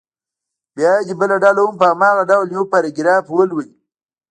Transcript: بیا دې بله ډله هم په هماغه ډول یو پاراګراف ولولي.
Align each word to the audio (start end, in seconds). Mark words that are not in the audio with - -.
بیا 0.75 0.91
دې 1.07 1.13
بله 1.19 1.35
ډله 1.43 1.61
هم 1.65 1.75
په 1.81 1.85
هماغه 1.91 2.23
ډول 2.29 2.47
یو 2.57 2.63
پاراګراف 2.71 3.23
ولولي. 3.29 3.73